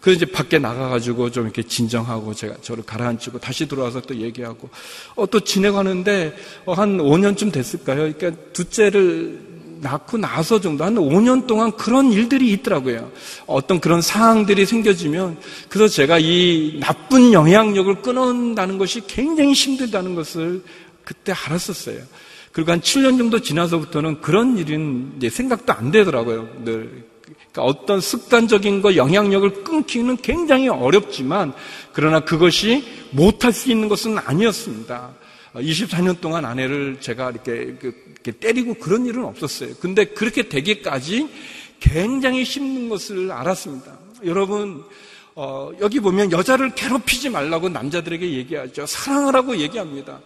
[0.00, 4.70] 그래서 이제 밖에 나가가지고 좀 이렇게 진정하고 제가 저를 가라앉히고 다시 들어와서 또 얘기하고
[5.16, 8.12] 어, 또 지내가는데 어, 한 5년쯤 됐을까요?
[8.14, 9.45] 그러니까 둘째를
[9.80, 13.10] 낳고 나서 정도 한 5년 동안 그런 일들이 있더라고요.
[13.46, 20.62] 어떤 그런 상황들이 생겨지면 그래서 제가 이 나쁜 영향력을 끊어온다는 것이 굉장히 힘들다는 것을
[21.04, 21.98] 그때 알았었어요.
[22.52, 26.48] 그리고 한 7년 정도 지나서부터는 그런 일은 이제 생각도 안 되더라고요.
[26.64, 27.04] 늘.
[27.52, 31.52] 그러니까 어떤 습관적인 거 영향력을 끊기는 굉장히 어렵지만
[31.92, 35.10] 그러나 그것이 못할 수 있는 것은 아니었습니다.
[35.60, 39.74] 24년 동안 아내를 제가 이렇게, 이렇게 때리고 그런 일은 없었어요.
[39.80, 41.28] 근데 그렇게 되기까지
[41.80, 43.98] 굉장히 힘든 것을 알았습니다.
[44.24, 44.84] 여러분,
[45.38, 48.86] 어, 여기 보면 여자를 괴롭히지 말라고 남자들에게 얘기하죠.
[48.86, 50.20] 사랑하라고 얘기합니다.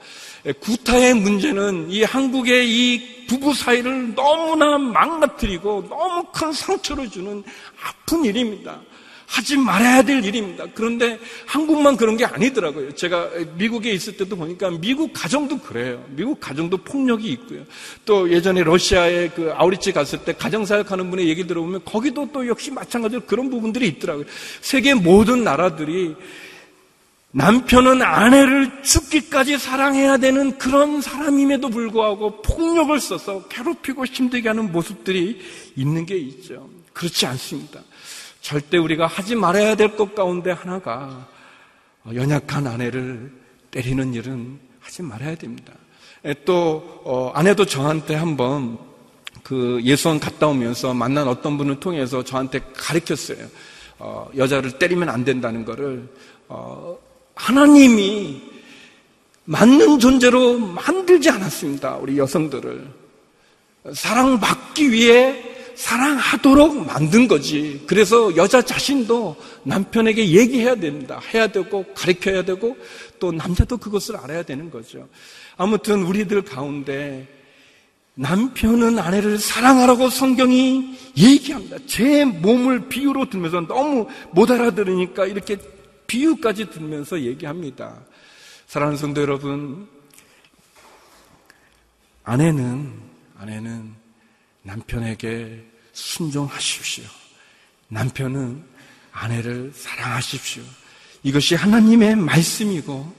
[0.47, 7.43] 예, 구타의 문제는 이 한국의 이 부부 사이를 너무나 망가뜨리고 너무 큰 상처를 주는
[7.85, 8.81] 아픈 일입니다.
[9.31, 10.67] 하지 말아야 될 일입니다.
[10.75, 11.17] 그런데
[11.47, 12.97] 한국만 그런 게 아니더라고요.
[12.97, 16.05] 제가 미국에 있을 때도 보니까 미국 가정도 그래요.
[16.09, 17.63] 미국 가정도 폭력이 있고요.
[18.05, 23.23] 또 예전에 러시아에 그 아우리치 갔을 때 가정사역하는 분의 얘기 들어보면 거기도 또 역시 마찬가지로
[23.23, 24.27] 그런 부분들이 있더라고요.
[24.63, 26.17] 세계 모든 나라들이
[27.31, 35.41] 남편은 아내를 죽기까지 사랑해야 되는 그런 사람임에도 불구하고 폭력을 써서 괴롭히고 힘들게 하는 모습들이
[35.77, 36.69] 있는 게 있죠.
[36.93, 37.81] 그렇지 않습니다.
[38.51, 41.29] 절대 우리가 하지 말아야 될 것 가운데 하나가
[42.13, 43.33] 연약한 아내를
[43.71, 45.73] 때리는 일은 하지 말아야 됩니다.
[46.45, 48.77] 또 어, 아내도 저한테 한번
[49.45, 53.47] 그 예수원 갔다 오면서 만난 어떤 분을 통해서 저한테 가르쳤어요.
[54.01, 56.09] 어, 여자를 때리면 안 된다는 것을
[56.49, 56.99] 어,
[57.37, 58.43] 하나님이
[59.45, 61.99] 맞는 존재로 만들지 않았습니다.
[61.99, 62.89] 우리 여성들을
[63.95, 67.83] 사랑받기 위해 사랑하도록 만든 거지.
[67.87, 71.19] 그래서 여자 자신도 남편에게 얘기해야 됩니다.
[71.33, 72.77] 해야 되고, 가르쳐야 되고,
[73.19, 75.09] 또 남자도 그것을 알아야 되는 거죠.
[75.57, 77.27] 아무튼 우리들 가운데
[78.15, 81.79] 남편은 아내를 사랑하라고 성경이 얘기합니다.
[81.87, 85.57] 제 몸을 비유로 들면서 너무 못 알아들으니까 이렇게
[86.07, 88.03] 비유까지 들면서 얘기합니다.
[88.67, 89.89] 사랑하는 성도 여러분,
[92.23, 92.93] 아내는,
[93.39, 93.95] 아내는
[94.63, 95.70] 남편에게
[96.01, 97.05] 순종하십시오.
[97.89, 98.65] 남편은
[99.13, 100.63] 아내를 사랑하십시오.
[101.23, 103.13] 이것이 하나님의 말씀이고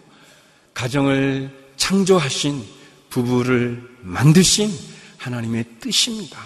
[0.73, 2.63] 가정을 창조하신
[3.09, 4.71] 부부를 만드신
[5.17, 6.39] 하나님의 뜻입니다.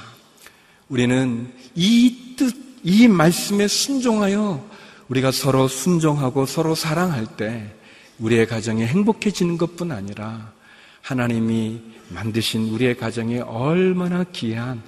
[0.89, 4.69] 우리는 이 뜻, 이 말씀에 순종하여
[5.07, 7.73] 우리가 서로 순종하고 서로 사랑할 때
[8.19, 10.53] 우리의 가정이 행복해지는 것뿐 아니라
[11.01, 14.81] 하나님이 만드신 우리의 가정이 얼마나 귀한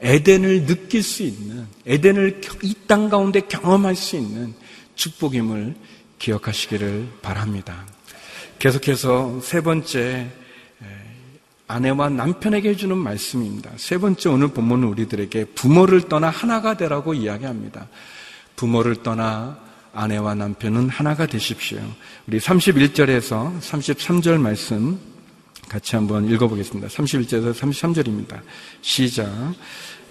[0.00, 4.54] 에덴을 느낄 수 있는, 에덴을 이 땅 가운데 경험할 수 있는
[4.94, 5.74] 축복임을
[6.18, 7.86] 기억하시기를 바랍니다.
[8.58, 10.30] 계속해서 세 번째,
[11.66, 13.70] 아내와 남편에게 해주는 말씀입니다.
[13.76, 17.88] 세 번째 오늘 본문은 우리들에게 부모를 떠나 하나가 되라고 이야기합니다.
[18.56, 19.58] 부모를 떠나
[19.92, 21.78] 아내와 남편은 하나가 되십시오.
[22.26, 24.98] 우리 31절에서 33절 말씀
[25.68, 26.88] 같이 한번 읽어보겠습니다.
[26.88, 28.40] 31절에서 33절입니다.
[28.80, 29.30] 시작.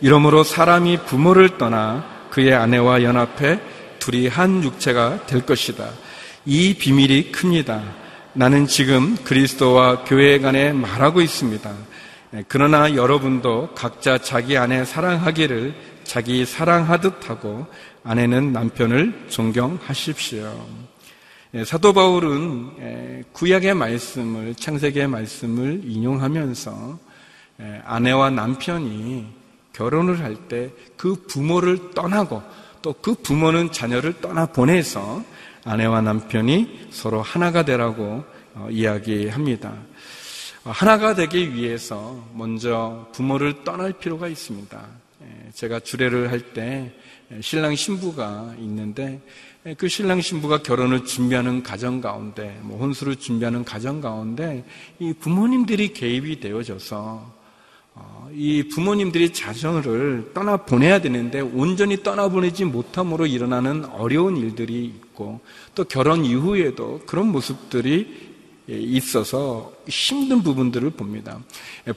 [0.01, 3.59] 이러므로 사람이 부모를 떠나 그의 아내와 연합해
[3.99, 5.89] 둘이 한 육체가 될 것이다.
[6.45, 7.83] 이 비밀이 큽니다.
[8.33, 11.73] 나는 지금 그리스도와 교회 간에 말하고 있습니다.
[12.47, 17.65] 그러나 여러분도 각자 자기 아내 사랑하기를 자기 사랑하듯 하고
[18.03, 20.86] 아내는 남편을 존경하십시오.
[21.65, 26.99] 사도 바울은 구약의 말씀을 창세기의 말씀을 인용하면서
[27.85, 29.27] 아내와 남편이
[29.73, 32.41] 결혼을 할 때 그 부모를 떠나고
[32.81, 35.23] 또 그 부모는 자녀를 떠나 보내서
[35.63, 38.23] 아내와 남편이 서로 하나가 되라고
[38.55, 39.73] 어, 이야기합니다.
[40.63, 44.85] 어, 하나가 되기 위해서 먼저 부모를 떠날 필요가 있습니다.
[45.21, 46.93] 예, 제가 주례를 할 때
[47.41, 49.19] 신랑 신부가 있는데
[49.75, 54.63] 그 신랑 신부가 결혼을 준비하는 가정 가운데, 뭐 혼수를 준비하는 가정 가운데
[54.99, 57.35] 이 부모님들이 개입이 되어져서
[57.95, 65.41] 어, 이 부모님들이 자녀를 떠나 보내야 되는데 온전히 떠나 보내지 못함으로 일어나는 어려운 일들이 있고
[65.73, 68.27] 또 결혼 이후에도 그런 모습들이
[68.67, 71.39] 있어서 힘든 부분들을 봅니다.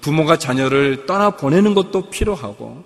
[0.00, 2.84] 부모가 자녀를 떠나 보내는 것도 필요하고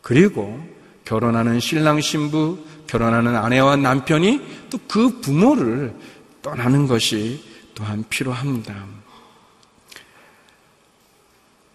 [0.00, 0.75] 그리고
[1.06, 5.94] 결혼하는 신랑 신부, 결혼하는 아내와 남편이 또 그 부모를
[6.42, 7.42] 떠나는 것이
[7.74, 8.74] 또한 필요합니다.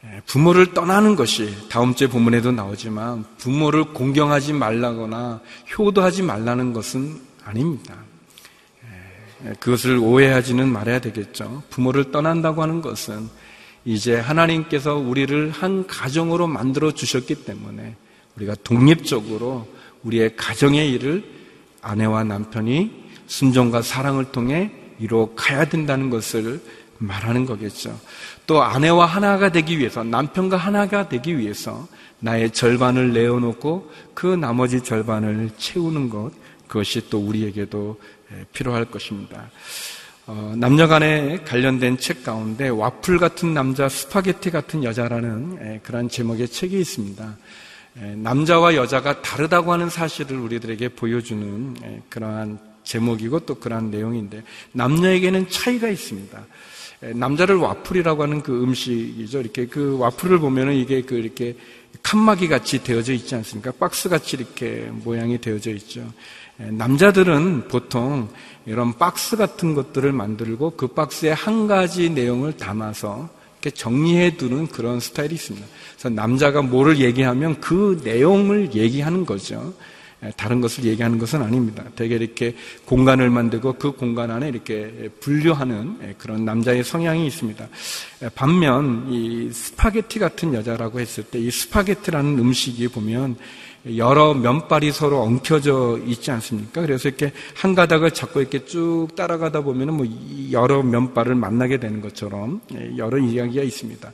[0.06, 5.42] 예, 부모를 떠나는 것이 다음 주에 본문에도 나오지만 부모를 공경하지 말라거나
[5.78, 7.96] 효도하지 말라는 것은 아닙니다.
[9.46, 11.64] 예, 그것을 오해하지는 말아야 되겠죠.
[11.70, 13.30] 부모를 떠난다고 하는 것은
[13.86, 17.96] 이제 하나님께서 우리를 한 가정으로 만들어 주셨기 때문에
[18.36, 19.68] 우리가 독립적으로
[20.04, 21.24] 우리의 가정의 일을
[21.82, 26.62] 아내와 남편이 순종과 사랑을 통해 이루어 가야 된다는 것을
[26.98, 28.00] 말하는 거겠죠.
[28.46, 31.88] 또 아내와 하나가 되기 위해서, 남편과 하나가 되기 위해서
[32.20, 36.32] 나의 절반을 내어놓고 그 나머지 절반을 채우는 것,
[36.68, 38.00] 그것이 또 우리에게도
[38.54, 39.50] 필요할 것입니다.
[40.28, 46.80] 어, 남녀 간에 관련된 책 가운데 와플 같은 남자, 스파게티 같은 여자라는 그러한 제목의 책이
[46.80, 47.38] 있습니다.
[47.94, 56.46] 남자와 여자가 다르다고 하는 사실을 우리들에게 보여주는 그러한 제목이고 또 그러한 내용인데 남녀에게는 차이가 있습니다.
[57.16, 59.42] 남자를 와플이라고 하는 그 음식이죠.
[59.42, 61.56] 이렇게 그 와플을 보면은 이게 그 이렇게
[62.04, 63.72] 칸막이 같이 되어져 있지 않습니까?
[63.72, 66.08] 박스 같이 이렇게 모양이 되어져 있죠.
[66.58, 68.30] 남자들은 보통
[68.66, 73.30] 이런 박스 같은 것들을 만들고 그 박스에 한 가지 내용을 담아서
[73.70, 75.68] 정리해 두는 그런 스타일이 있습니다.
[75.94, 79.74] 그래서 남자가 뭐를 얘기하면 그 내용을 얘기하는 거죠.
[80.24, 81.84] 예, 다른 것을 얘기하는 것은 아닙니다.
[81.96, 87.68] 되게 이렇게 공간을 만들고 그 공간 안에 이렇게 분류하는 예, 그런 남자의 성향이 있습니다.
[88.24, 93.36] 예, 반면 이 스파게티 같은 여자라고 했을 때 이 스파게티라는 음식이 보면
[93.98, 96.82] 여러 면발이 서로 엉켜져 있지 않습니까?
[96.82, 100.06] 그래서 이렇게 한 가닥을 잡고 이렇게 쭉 따라가다 보면은 뭐
[100.52, 102.62] 여러 면발을 만나게 되는 것처럼
[102.98, 104.12] 여러 이야기가 있습니다.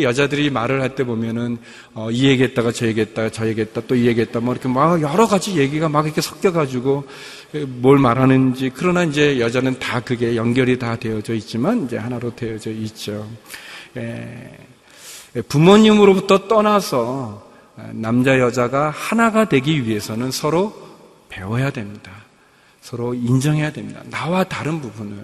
[0.00, 1.58] 여자들이 말을 할 때 보면은
[1.94, 5.58] 어, 이 얘기했다가 저 얘기했다가 저 얘기했다 또 이 얘기했다 뭐 이렇게 막 여러 가지
[5.58, 7.04] 얘기가 막 이렇게 섞여가지고
[7.80, 13.28] 뭘 말하는지 그러나 이제 여자는 다 그게 연결이 다 되어져 있지만 이제 하나로 되어져 있죠.
[13.96, 14.56] 에,
[15.48, 17.47] 부모님으로부터 떠나서
[17.92, 20.74] 남자 여자가 하나가 되기 위해서는 서로
[21.28, 22.10] 배워야 됩니다.
[22.80, 24.00] 서로 인정해야 됩니다.
[24.10, 25.18] 나와 다른 부분을.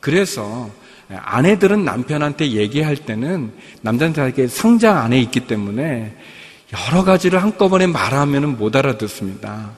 [0.00, 0.70] 그래서
[1.08, 6.16] 아내들은 남편한테 얘기할 때는 남자한테 성장 안에 있기 때문에
[6.72, 9.70] 여러 가지를 한꺼번에 말하면 못 알아듣습니다.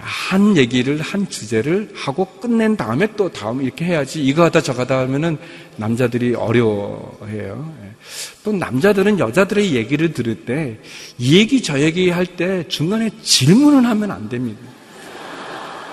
[0.00, 5.00] 한 얘기를 한 주제를 하고 끝낸 다음에 또 다음 이렇게 해야지 이거 하다 저거 하다
[5.00, 5.36] 하면은
[5.76, 7.74] 남자들이 어려워해요.
[8.42, 10.78] 또 남자들은 여자들의 얘기를 들을 때
[11.18, 14.60] 이 얘기 저 얘기 할 때 중간에 질문을 하면 안 됩니다.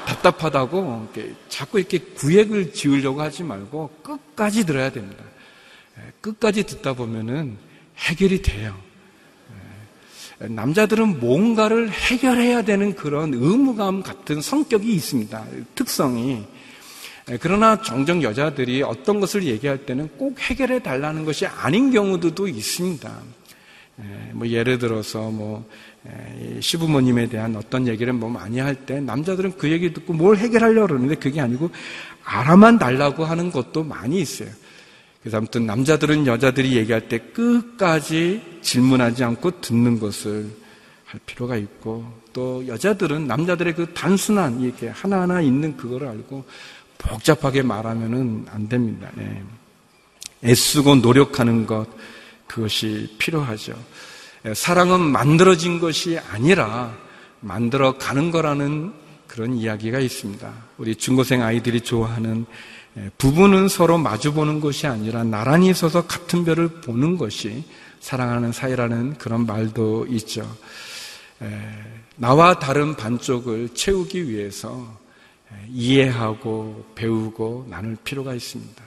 [0.08, 1.10] 답답하다고
[1.50, 5.24] 자꾸 이렇게 구획을 지으려고 하지 말고 끝까지 들어야 됩니다.
[6.00, 7.58] 예, 끝까지 듣다 보면은
[7.98, 8.76] 해결이 돼요.
[10.44, 15.46] 예, 남자들은 뭔가를 해결해야 되는 그런 의무감 같은 성격이 있습니다.
[15.76, 16.44] 특성이.
[17.30, 23.12] 예, 그러나 종종 여자들이 어떤 것을 얘기할 때는 꼭 해결해 달라는 것이 아닌 경우도 있습니다.
[24.32, 25.70] 뭐 예를 들어서 뭐
[26.60, 31.16] 시부모님에 대한 어떤 얘기를 뭐 많이 할 때 남자들은 그 얘기 듣고 뭘 해결하려고 그러는데
[31.16, 31.70] 그게 아니고
[32.24, 34.50] 알아만 달라고 하는 것도 많이 있어요.
[35.22, 40.50] 그래서 아무튼 남자들은 여자들이 얘기할 때 끝까지 질문하지 않고 듣는 것을
[41.06, 46.46] 할 필요가 있고 또 여자들은 남자들의 그 단순한 이렇게 하나하나 있는 그거를 알고
[46.98, 49.10] 복잡하게 말하면은 안 됩니다.
[49.16, 49.44] 네.
[50.44, 51.88] 애쓰고 노력하는 것
[52.48, 53.74] 그것이 필요하죠.
[54.46, 56.98] 예, 사랑은 만들어진 것이 아니라
[57.42, 58.94] 만들어 가는 거라는
[59.28, 60.52] 그런 이야기가 있습니다.
[60.78, 62.46] 우리 중고생 아이들이 좋아하는
[63.18, 67.64] 부부는 서로 마주보는 것이 아니라 나란히 서서 같은 별을 보는 것이
[68.00, 70.50] 사랑하는 사이라는 그런 말도 있죠.
[72.16, 75.00] 나와 다른 반쪽을 채우기 위해서
[75.70, 78.84] 이해하고 배우고 나눌 필요가 있습니다.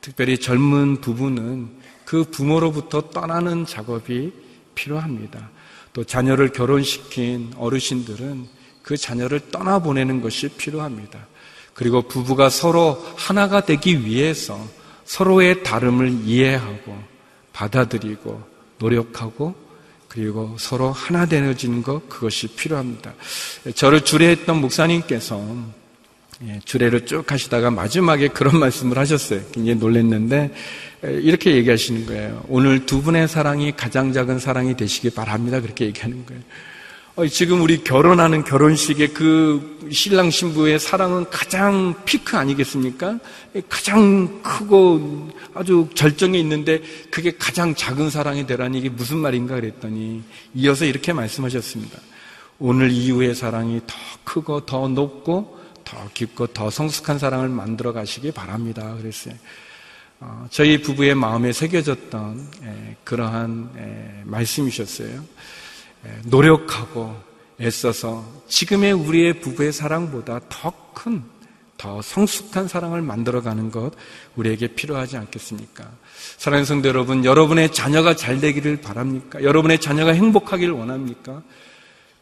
[0.00, 1.70] 특별히 젊은 부부는
[2.04, 4.32] 그 부모로부터 떠나는 작업이
[4.74, 5.50] 필요합니다.
[5.92, 8.46] 또 자녀를 결혼시킨 어르신들은
[8.82, 11.26] 그 자녀를 떠나보내는 것이 필요합니다.
[11.74, 14.58] 그리고 부부가 서로 하나가 되기 위해서
[15.04, 16.96] 서로의 다름을 이해하고
[17.52, 18.42] 받아들이고
[18.78, 19.54] 노력하고
[20.08, 23.14] 그리고 서로 하나 되어지는 것 그것이 필요합니다.
[23.74, 25.42] 저를 주례했던 목사님께서
[26.44, 29.40] 예, 주례를 쭉 하시다가 마지막에 그런 말씀을 하셨어요.
[29.52, 30.52] 굉장히 놀랐는데
[31.02, 32.44] 이렇게 얘기하시는 거예요.
[32.48, 35.60] 오늘 두 분의 사랑이 가장 작은 사랑이 되시기 바랍니다.
[35.60, 36.42] 그렇게 얘기하는 거예요.
[37.14, 43.18] 어, 지금 우리 결혼하는 결혼식의 그 신랑 신부의 사랑은 가장 피크 아니겠습니까?
[43.68, 50.22] 가장 크고 아주 절정에 있는데 그게 가장 작은 사랑이 되라니 이게 무슨 말인가 그랬더니
[50.54, 51.98] 이어서 이렇게 말씀하셨습니다.
[52.58, 53.94] 오늘 이후의 사랑이 더
[54.24, 58.96] 크고 더 높고 더 깊고 더 성숙한 사랑을 만들어 가시기 바랍니다.
[58.96, 59.34] 그랬어요.
[60.20, 65.24] 어, 저희 부부의 마음에 새겨졌던 에, 그러한 에, 말씀이셨어요.
[66.24, 67.16] 노력하고
[67.60, 71.22] 애써서 지금의 우리의 부부의 사랑보다 더 큰,
[71.76, 73.92] 더 성숙한 사랑을 만들어가는 것
[74.36, 75.88] 우리에게 필요하지 않겠습니까?
[76.38, 79.42] 사랑하는 성도 여러분, 여러분의 자녀가 잘 되기를 바랍니까?
[79.42, 81.42] 여러분의 자녀가 행복하기를 원합니까?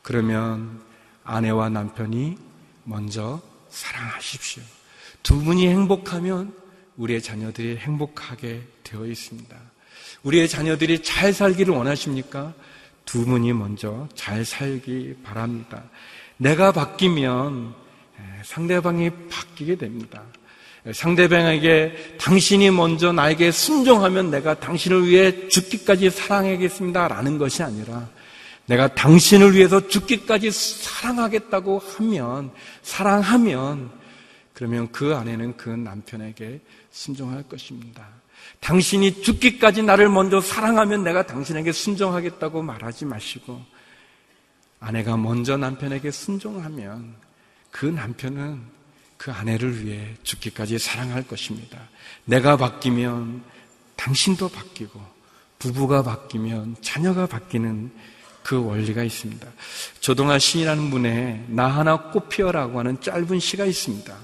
[0.03, 0.81] 그러면
[1.25, 2.37] 아내와 남편이
[2.85, 4.63] 먼저 사랑하십시오.
[5.23, 6.55] 두 분이 행복하면
[6.97, 9.57] 우리의 자녀들이 행복하게 되어 있습니다.
[10.23, 12.53] 우리의 자녀들이 잘 살기를 원하십니까?
[13.05, 15.85] 두 분이 먼저 잘 살기 바랍니다.
[16.37, 17.75] 내가 바뀌면
[18.45, 20.23] 상대방이 바뀌게 됩니다.
[20.93, 27.09] 상대방에게 당신이 먼저 나에게 순종하면 내가 당신을 위해 죽기까지 사랑하겠습니다.
[27.09, 28.09] 라는 것이 아니라
[28.67, 33.91] 내가 당신을 위해서 죽기까지 사랑하겠다고 하면, 사랑하면,
[34.55, 38.07] 그러면 그 아내는 그 남편에게 순종할 것입니다.
[38.61, 43.61] 당신이 죽기까지 나를 먼저 사랑하면 내가 당신에게 순종하겠다고 말하지 마시고
[44.81, 47.15] 아내가 먼저 남편에게 순종하면
[47.71, 48.61] 그 남편은
[49.17, 51.79] 그 아내를 위해 죽기까지 사랑할 것입니다.
[52.25, 53.43] 내가 바뀌면
[53.97, 55.01] 당신도 바뀌고
[55.59, 57.91] 부부가 바뀌면 자녀가 바뀌는
[58.43, 59.47] 그 원리가 있습니다.
[60.01, 64.17] 조동아 시인이라는 분의 나 하나 꽃 피어라고 하는 짧은 시가 있습니다.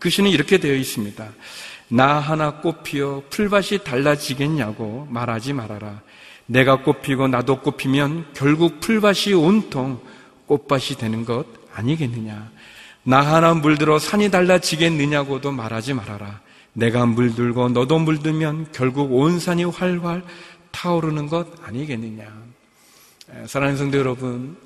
[0.00, 1.32] 그 시는 이렇게 되어 있습니다.
[1.88, 6.00] 나 하나 꽃피어 풀밭이 달라지겠냐고 말하지 말아라.
[6.46, 10.00] 내가 꽃피고 나도 꽃피면 결국 풀밭이 온통
[10.46, 12.50] 꽃밭이 되는 것 아니겠느냐.
[13.04, 16.40] 나 하나 물들어 산이 달라지겠느냐고도 말하지 말아라.
[16.72, 20.22] 내가 물들고 너도 물들면 결국 온 산이 활활
[20.70, 22.24] 타오르는 것 아니겠느냐.
[23.46, 24.56] 사랑하는 성도 여러분,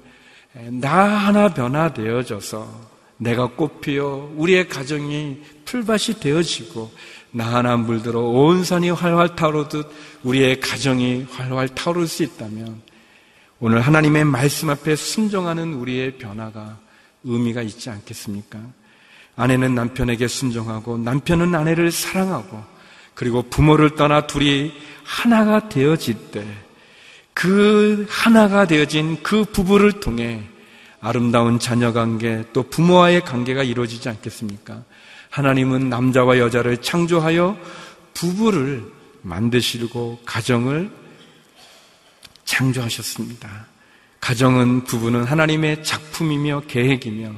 [0.54, 6.90] 나 하나 변화되어져서 내가 꽃피어 우리의 가정이 풀밭이 되어지고
[7.32, 9.86] 나 하나 물들어 온 산이 활활 타오르듯
[10.22, 12.80] 우리의 가정이 활활 타오를 수 있다면
[13.60, 16.78] 오늘 하나님의 말씀 앞에 순종하는 우리의 변화가
[17.24, 18.58] 의미가 있지 않겠습니까?
[19.36, 22.62] 아내는 남편에게 순종하고 남편은 아내를 사랑하고
[23.14, 24.72] 그리고 부모를 떠나 둘이
[25.04, 26.68] 하나가 되어질 때
[27.38, 30.42] 그 하나가 되어진 그 부부를 통해
[31.00, 34.82] 아름다운 자녀 관계 또 부모와의 관계가 이루어지지 않겠습니까?
[35.30, 37.56] 하나님은 남자와 여자를 창조하여
[38.14, 38.84] 부부를
[39.22, 40.90] 만드시고 가정을
[42.44, 43.66] 창조하셨습니다.
[44.20, 47.32] 가정은 부부는 하나님의 작품이며 계획이며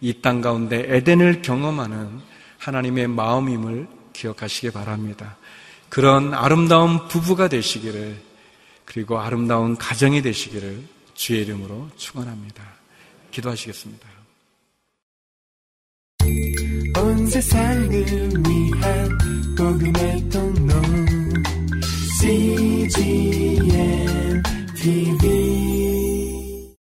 [0.00, 2.20] 이 땅 가운데 에덴을 경험하는
[2.58, 5.36] 하나님의 마음임을 기억하시기 바랍니다.
[5.88, 8.20] 그런 아름다운 부부가 되시기를
[8.84, 10.82] 그리고 아름다운 가정이 되시기를
[11.14, 12.77] 주의 이름으로 축원합니다.
[13.30, 14.08] 기도하시겠습니다.
[17.00, 19.18] 온 세상을 위한
[19.56, 20.74] 복음의 통로
[22.20, 23.72] CGM
[24.76, 25.67] TV